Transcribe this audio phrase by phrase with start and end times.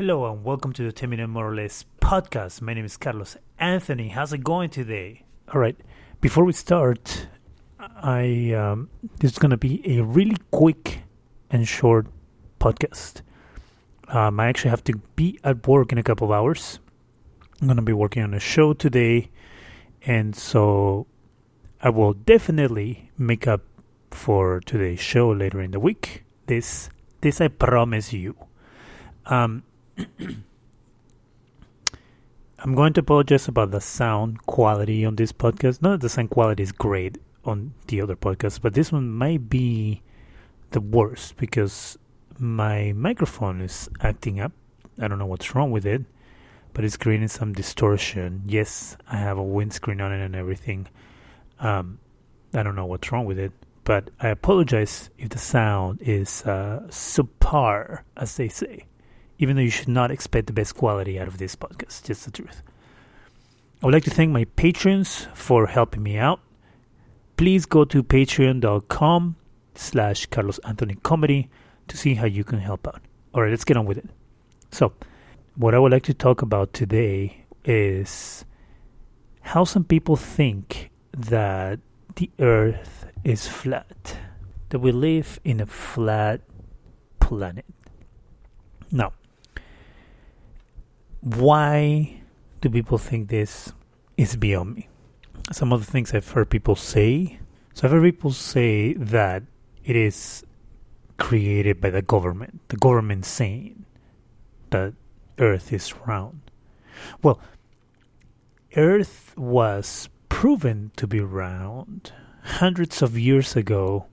[0.00, 2.62] Hello and welcome to the 10 Minute More or Less podcast.
[2.62, 4.08] My name is Carlos Anthony.
[4.08, 5.24] How's it going today?
[5.52, 5.76] All right.
[6.22, 7.28] Before we start,
[7.78, 11.02] I um, this is going to be a really quick
[11.50, 12.06] and short
[12.58, 13.20] podcast.
[14.08, 16.78] Um, I actually have to be at work in a couple of hours.
[17.60, 19.28] I'm going to be working on a show today,
[20.06, 21.08] and so
[21.82, 23.64] I will definitely make up
[24.10, 26.24] for today's show later in the week.
[26.46, 26.88] This
[27.20, 28.34] this I promise you.
[29.26, 29.62] Um,
[32.58, 35.82] I'm going to apologize about the sound quality on this podcast.
[35.82, 39.48] Not that the sound quality is great on the other podcasts, but this one might
[39.48, 40.02] be
[40.70, 41.98] the worst because
[42.38, 44.52] my microphone is acting up.
[44.98, 46.02] I don't know what's wrong with it,
[46.72, 48.42] but it's creating some distortion.
[48.46, 50.88] Yes, I have a windscreen on it and everything.
[51.58, 51.98] Um,
[52.54, 53.52] I don't know what's wrong with it,
[53.84, 58.84] but I apologize if the sound is uh, subpar, as they say
[59.40, 62.04] even though you should not expect the best quality out of this podcast.
[62.04, 62.62] Just the truth.
[63.82, 66.40] I would like to thank my patrons for helping me out.
[67.38, 69.36] Please go to patreon.com
[69.74, 71.48] slash Carlos Anthony Comedy
[71.88, 73.00] to see how you can help out.
[73.32, 74.10] All right, let's get on with it.
[74.72, 74.92] So,
[75.56, 78.44] what I would like to talk about today is
[79.40, 81.80] how some people think that
[82.16, 84.18] the earth is flat,
[84.68, 86.42] that we live in a flat
[87.20, 87.64] planet.
[88.92, 89.14] Now,
[91.20, 92.22] why
[92.60, 93.72] do people think this
[94.16, 94.88] is beyond me?
[95.52, 97.38] Some of the things I've heard people say.
[97.74, 99.42] So I've heard people say that
[99.84, 100.44] it is
[101.18, 102.60] created by the government.
[102.68, 103.84] The government saying
[104.70, 104.94] that
[105.38, 106.50] Earth is round.
[107.22, 107.40] Well,
[108.76, 112.12] Earth was proven to be round
[112.42, 114.06] hundreds of years ago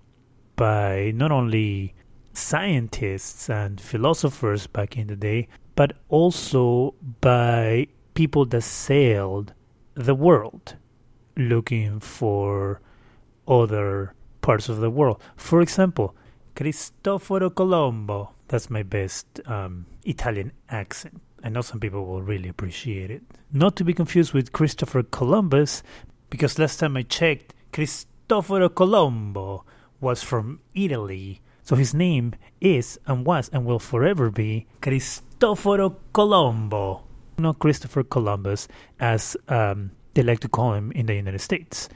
[0.56, 1.94] by not only
[2.34, 5.48] scientists and philosophers back in the day,
[5.78, 9.54] but also by people that sailed
[9.94, 10.76] the world
[11.38, 12.82] looking for
[13.48, 15.22] other parts of the world.
[15.36, 16.16] For example,
[16.56, 18.34] Cristoforo Colombo.
[18.48, 21.22] That's my best um, Italian accent.
[21.44, 23.22] I know some people will really appreciate it.
[23.54, 25.84] Not to be confused with Christopher Columbus,
[26.32, 29.64] because last time I checked, Cristoforo Colombo
[30.02, 31.42] was from Italy.
[31.68, 37.04] So his name is and was and will forever be Cristoforo Colombo,
[37.38, 38.70] not Christopher Columbus,
[39.02, 41.90] as um, they like to call him in the United States.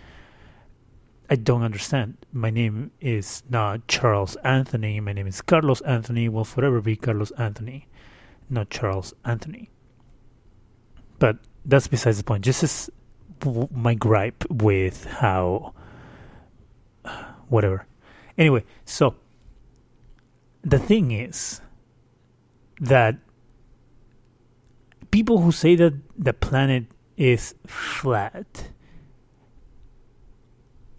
[1.30, 2.18] I don't understand.
[2.34, 5.00] My name is not Charles Anthony.
[5.00, 6.28] My name is Carlos Anthony.
[6.28, 7.88] Will forever be Carlos Anthony,
[8.50, 9.70] not Charles Anthony.
[11.18, 12.44] But that's besides the point.
[12.44, 12.90] Just as
[13.74, 15.74] my gripe with how.
[17.48, 17.86] Whatever.
[18.38, 19.16] Anyway, so
[20.64, 21.62] the thing is
[22.80, 23.16] that
[25.12, 26.86] people who say that the planet
[27.18, 28.70] is flat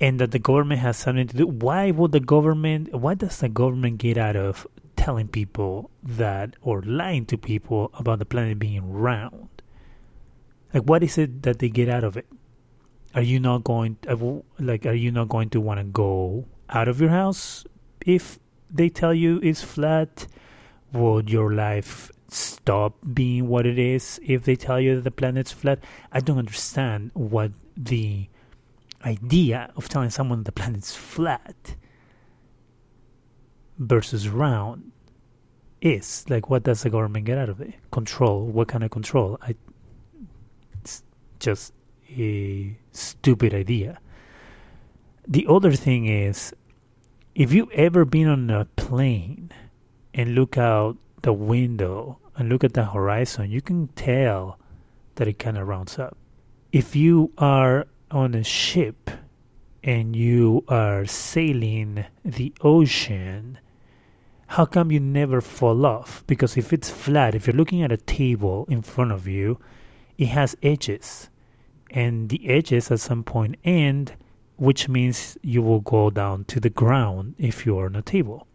[0.00, 3.48] and that the government has something to do why would the government what does the
[3.48, 8.92] government get out of telling people that or lying to people about the planet being
[8.92, 9.48] round?
[10.74, 12.26] Like what is it that they get out of it?
[13.14, 13.96] Are you not going
[14.58, 17.64] like are you not going to want to go out of your house
[18.04, 18.38] if
[18.72, 20.26] they tell you it's flat
[20.92, 25.52] would your life stop being what it is if they tell you that the planet's
[25.52, 25.78] flat?
[26.12, 28.28] I don't understand what the
[29.04, 31.76] idea of telling someone the planet's flat
[33.78, 34.92] versus round
[35.80, 36.24] is.
[36.28, 37.74] Like, what does the government get out of it?
[37.90, 38.46] Control.
[38.46, 39.38] What kind of control?
[39.42, 39.54] I.
[40.80, 41.02] It's
[41.38, 41.72] just
[42.16, 43.98] a stupid idea.
[45.26, 46.52] The other thing is,
[47.34, 49.50] if you've ever been on a plane
[50.12, 54.58] and look out the window and look at the horizon, you can tell
[55.14, 56.16] that it kind of rounds up.
[56.72, 59.10] If you are on a ship
[59.82, 63.58] and you are sailing the ocean,
[64.48, 66.24] how come you never fall off?
[66.26, 69.58] Because if it's flat, if you're looking at a table in front of you,
[70.18, 71.30] it has edges.
[71.90, 74.14] And the edges at some point end,
[74.62, 78.46] which means you will go down to the ground if you're on a table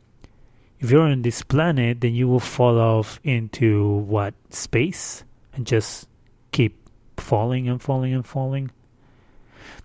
[0.80, 5.24] if you're on this planet, then you will fall off into what space
[5.54, 6.08] and just
[6.52, 6.78] keep
[7.18, 8.70] falling and falling and falling.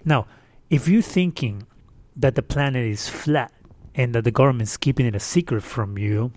[0.04, 0.26] Now,
[0.68, 1.66] if you're thinking
[2.16, 3.52] that the planet is flat
[3.94, 6.32] and that the government's keeping it a secret from you,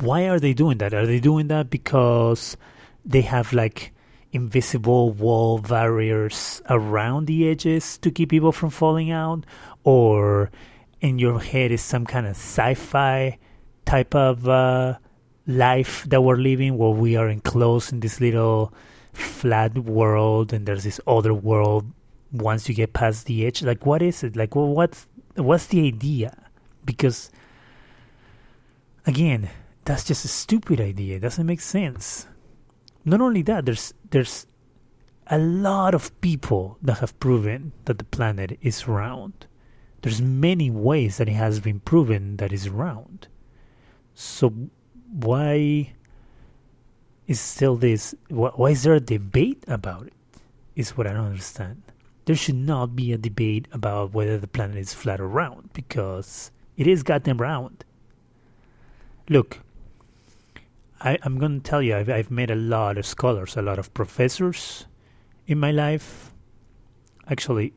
[0.00, 0.94] why are they doing that?
[0.94, 2.56] Are they doing that because
[3.04, 3.92] they have like
[4.34, 9.46] invisible wall barriers around the edges to keep people from falling out?
[9.84, 10.50] Or
[11.00, 13.38] in your head is some kind of sci fi
[13.86, 14.98] type of uh,
[15.46, 18.72] life that we're living where we are enclosed in this little
[19.12, 21.86] flat world and there's this other world
[22.32, 23.62] once you get past the edge?
[23.62, 24.36] Like what is it?
[24.36, 26.36] Like well, what's what's the idea?
[26.84, 27.30] Because
[29.06, 29.48] again
[29.84, 31.16] that's just a stupid idea.
[31.16, 32.26] It doesn't make sense
[33.04, 34.46] not only that there's there's
[35.28, 39.46] a lot of people that have proven that the planet is round.
[40.02, 43.28] There's many ways that it has been proven that it's round.
[44.14, 44.52] So
[45.10, 45.94] why
[47.26, 50.12] is still this why is there a debate about it
[50.76, 51.82] is what i don't understand.
[52.26, 56.50] There should not be a debate about whether the planet is flat or round because
[56.76, 57.84] it is goddamn round.
[59.28, 59.60] Look,
[61.04, 63.78] I, am going to tell you, I've, I've met a lot of scholars, a lot
[63.78, 64.86] of professors
[65.46, 66.32] in my life.
[67.28, 67.74] Actually,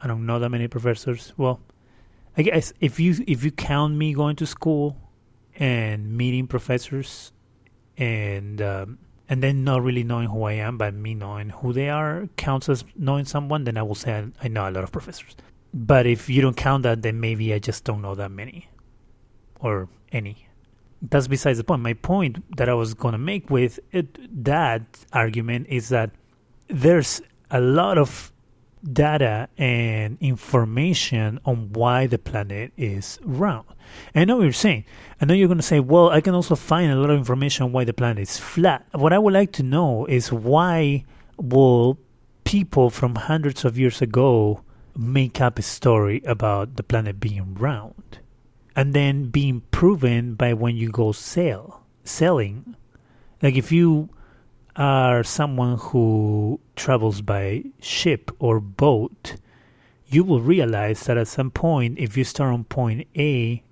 [0.00, 1.32] I don't know that many professors.
[1.36, 1.60] Well,
[2.36, 4.96] I guess if you if you count me going to school
[5.56, 7.32] and meeting professors
[7.96, 8.98] and um,
[9.28, 12.68] and then not really knowing who I am, but me knowing who they are counts
[12.68, 15.34] as knowing someone, then I will say I, I know a lot of professors.
[15.74, 18.68] But if you don't count that, then maybe I just don't know that many
[19.60, 20.47] or any.
[21.00, 21.82] That's besides the point.
[21.82, 26.10] My point that I was going to make with it, that argument is that
[26.68, 28.32] there's a lot of
[28.92, 33.66] data and information on why the planet is round.
[34.14, 34.84] And I know what you're saying.
[35.20, 37.64] I know you're going to say, well, I can also find a lot of information
[37.64, 38.86] on why the planet is flat.
[38.92, 41.04] What I would like to know is why
[41.36, 41.98] will
[42.44, 44.62] people from hundreds of years ago
[44.96, 48.18] make up a story about the planet being round
[48.78, 52.76] and then being proven by when you go sail sailing
[53.42, 54.08] like if you
[54.78, 59.34] are someone who travels by ship or boat,
[60.06, 63.62] you will realize that at some point, if you start on point A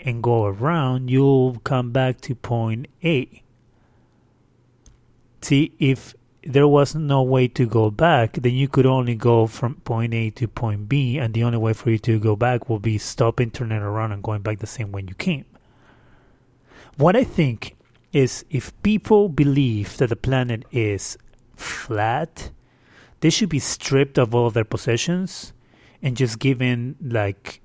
[0.00, 3.42] and go around, you'll come back to point A.
[5.40, 9.76] See, if there was no way to go back, then you could only go from
[9.76, 12.78] point A to point B, and the only way for you to go back will
[12.80, 15.44] be stopping, turning around, and going back the same way you came.
[16.96, 17.76] What I think
[18.12, 21.16] is if people believe that the planet is
[21.56, 22.50] flat,
[23.20, 25.52] they should be stripped of all their possessions
[26.02, 27.60] and just given like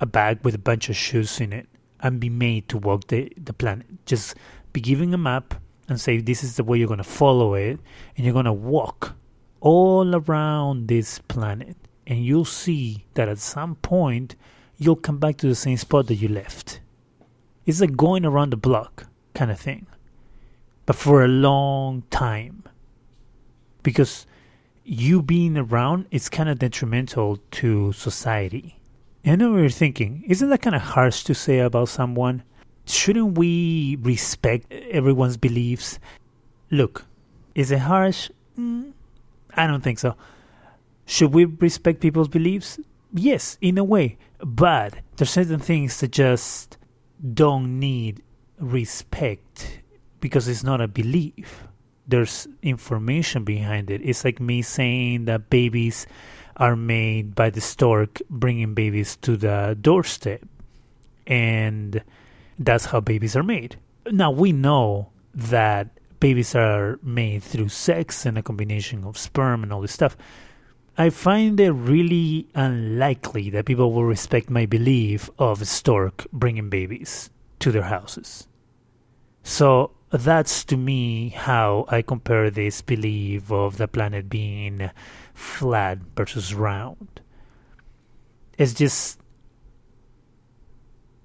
[0.00, 1.68] a bag with a bunch of shoes in it
[2.00, 3.86] and be made to walk the, the planet.
[4.06, 4.34] Just
[4.72, 5.54] be given a map
[5.88, 7.78] and say this is the way you're going to follow it
[8.16, 9.14] and you're going to walk
[9.60, 14.36] all around this planet and you'll see that at some point
[14.78, 16.80] you'll come back to the same spot that you left.
[17.64, 19.86] It's like going around the block kind of thing.
[20.86, 22.62] But for a long time.
[23.82, 24.26] Because
[24.84, 28.80] you being around is kind of detrimental to society.
[29.24, 30.24] And I know what you're thinking.
[30.28, 32.44] Isn't that kind of harsh to say about someone?
[32.86, 35.98] Shouldn't we respect everyone's beliefs?
[36.70, 37.04] Look,
[37.54, 38.30] is it harsh?
[38.58, 38.92] Mm,
[39.54, 40.16] I don't think so.
[41.06, 42.78] Should we respect people's beliefs?
[43.12, 44.18] Yes, in a way.
[44.38, 46.76] But there's certain things that just
[47.34, 48.22] don't need
[48.58, 49.80] respect
[50.20, 51.64] because it's not a belief.
[52.08, 54.00] There's information behind it.
[54.04, 56.06] It's like me saying that babies
[56.56, 60.42] are made by the stork bringing babies to the doorstep.
[61.26, 62.02] And
[62.58, 63.76] that's how babies are made.
[64.10, 65.88] Now, we know that
[66.20, 70.16] babies are made through sex and a combination of sperm and all this stuff.
[70.98, 76.70] I find it really unlikely that people will respect my belief of a stork bringing
[76.70, 78.48] babies to their houses.
[79.42, 84.90] So that's to me how I compare this belief of the planet being
[85.34, 87.20] flat versus round.
[88.56, 89.20] It's just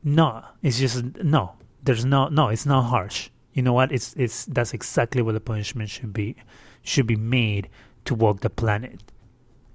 [0.03, 1.53] no, it's just no.
[1.83, 2.49] There's no no.
[2.49, 3.29] It's not harsh.
[3.53, 3.91] You know what?
[3.91, 6.35] It's it's that's exactly what the punishment should be
[6.83, 7.69] should be made
[8.05, 9.03] to walk the planet.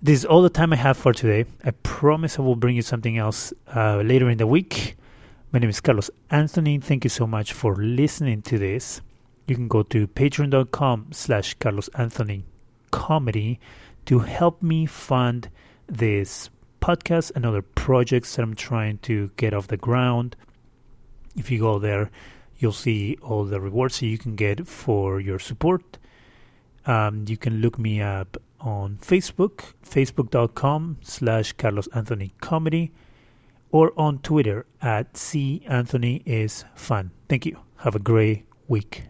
[0.02, 1.49] This is all the time I have for today.
[1.64, 4.97] I promise I will bring you something else uh, later in the week.
[5.52, 6.78] My name is Carlos Anthony.
[6.78, 9.00] Thank you so much for listening to this.
[9.47, 12.45] You can go to patreon.com slash Carlos Anthony
[12.90, 13.59] comedy
[14.06, 15.50] to help me fund
[15.87, 16.50] this
[16.87, 20.37] podcast and other projects that I'm trying to get off the ground.
[21.35, 22.12] If you go there,
[22.59, 25.99] you'll see all the rewards that you can get for your support.
[26.87, 32.93] Um, you can look me up on Facebook, facebook.com slash Carlos Anthony Comedy
[33.73, 37.11] or on Twitter at C Anthony is fun.
[37.28, 37.59] Thank you.
[37.78, 39.02] Have a great week.